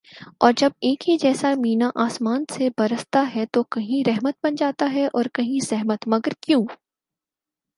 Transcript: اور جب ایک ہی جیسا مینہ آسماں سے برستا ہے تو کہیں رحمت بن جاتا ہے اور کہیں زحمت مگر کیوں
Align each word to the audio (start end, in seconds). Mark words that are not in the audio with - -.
اور 0.39 0.53
جب 0.57 0.69
ایک 0.81 1.09
ہی 1.09 1.17
جیسا 1.17 1.53
مینہ 1.57 1.83
آسماں 1.95 2.37
سے 2.53 2.69
برستا 2.77 3.23
ہے 3.35 3.45
تو 3.51 3.63
کہیں 3.63 4.09
رحمت 4.09 4.33
بن 4.43 4.55
جاتا 4.55 4.89
ہے 4.93 5.05
اور 5.05 5.25
کہیں 5.33 5.59
زحمت 5.69 6.07
مگر 6.07 6.31
کیوں 6.41 6.65